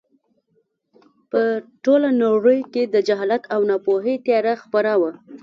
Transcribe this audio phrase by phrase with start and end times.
[1.31, 1.41] په
[1.83, 5.11] ټوله نړۍ کې د جهالت او ناپوهۍ تیاره خپره وه.